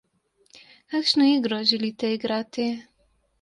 Kakšno 0.93 1.27
igro 1.33 1.59
želite 1.73 2.11
igrati? 2.17 2.67